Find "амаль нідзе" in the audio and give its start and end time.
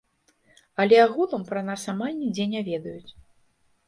1.93-2.47